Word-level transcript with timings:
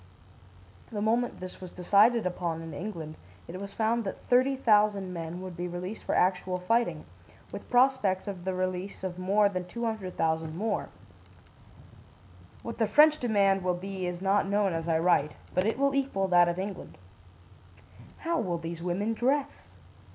The 0.91 0.99
moment 0.99 1.39
this 1.39 1.61
was 1.61 1.69
decided 1.69 2.25
upon 2.25 2.63
in 2.63 2.73
England, 2.73 3.17
it 3.47 3.61
was 3.61 3.71
found 3.75 4.03
that 4.03 4.25
30,000 4.29 5.13
men 5.13 5.41
would 5.41 5.55
be 5.55 5.67
released 5.67 6.05
for 6.05 6.15
actual 6.15 6.57
fighting, 6.57 7.05
with 7.51 7.69
prospects 7.69 8.27
of 8.27 8.43
the 8.43 8.55
release 8.55 9.03
of 9.03 9.19
more 9.19 9.47
than 9.47 9.63
200,000 9.67 10.55
more. 10.57 10.89
What 12.63 12.79
the 12.79 12.87
French 12.87 13.19
demand 13.19 13.63
will 13.63 13.75
be 13.77 14.07
is 14.07 14.23
not 14.23 14.47
known 14.49 14.73
as 14.73 14.87
I 14.87 14.97
write, 14.97 15.33
but 15.53 15.67
it 15.67 15.77
will 15.77 15.93
equal 15.93 16.27
that 16.29 16.49
of 16.49 16.57
England. 16.57 16.97
"How 18.25 18.39
will 18.39 18.57
these 18.57 18.81
women 18.81 19.13
dress? 19.13 19.75